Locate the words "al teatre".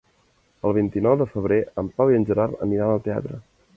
2.95-3.43